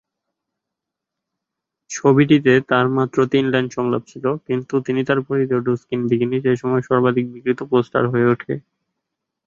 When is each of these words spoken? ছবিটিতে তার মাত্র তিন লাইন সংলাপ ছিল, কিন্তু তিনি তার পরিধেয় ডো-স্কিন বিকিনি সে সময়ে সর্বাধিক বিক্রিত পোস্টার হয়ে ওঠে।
ছবিটিতে 1.91 2.53
তার 2.69 2.85
মাত্র 2.97 3.17
তিন 3.31 3.45
লাইন 3.53 3.67
সংলাপ 3.69 4.03
ছিল, 4.07 4.25
কিন্তু 4.47 4.75
তিনি 4.85 5.01
তার 5.07 5.19
পরিধেয় 5.27 5.61
ডো-স্কিন 5.65 6.01
বিকিনি 6.09 6.37
সে 6.45 6.51
সময়ে 6.61 6.87
সর্বাধিক 6.89 7.25
বিক্রিত 7.33 7.59
পোস্টার 7.71 8.03
হয়ে 8.11 8.29
ওঠে। 8.33 8.53